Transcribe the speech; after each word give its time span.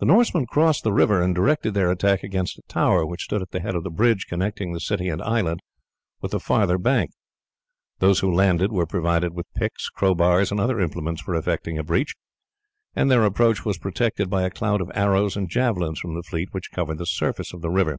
The 0.00 0.04
Norsemen 0.04 0.44
crossed 0.44 0.84
the 0.84 0.92
river, 0.92 1.22
and 1.22 1.34
directed 1.34 1.72
their 1.72 1.90
attack 1.90 2.22
against 2.22 2.58
a 2.58 2.62
tower 2.68 3.06
which 3.06 3.22
stood 3.24 3.40
at 3.40 3.52
the 3.52 3.60
head 3.60 3.74
of 3.74 3.84
the 3.84 3.90
bridge 3.90 4.26
connecting 4.26 4.74
the 4.74 4.80
city 4.80 5.08
and 5.08 5.22
island 5.22 5.60
with 6.20 6.32
the 6.32 6.40
farther 6.40 6.76
bank. 6.76 7.12
Those 7.98 8.20
who 8.20 8.30
landed 8.30 8.70
were 8.70 8.84
provided 8.84 9.32
with 9.32 9.46
picks, 9.54 9.88
crowbars, 9.88 10.50
and 10.50 10.60
other 10.60 10.78
implements 10.78 11.22
for 11.22 11.34
effecting 11.34 11.78
a 11.78 11.82
breach, 11.82 12.14
and 12.94 13.10
their 13.10 13.24
approach 13.24 13.64
was 13.64 13.78
protected 13.78 14.28
by 14.28 14.42
a 14.42 14.50
cloud 14.50 14.82
of 14.82 14.92
arrows 14.94 15.38
and 15.38 15.48
javelins 15.48 16.00
from 16.00 16.12
the 16.14 16.22
fleet 16.22 16.50
which 16.52 16.70
covered 16.70 16.98
the 16.98 17.06
surface 17.06 17.54
of 17.54 17.62
the 17.62 17.70
river. 17.70 17.96